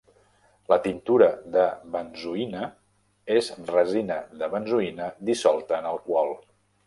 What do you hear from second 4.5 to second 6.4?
benzoïna dissolta en alcohol.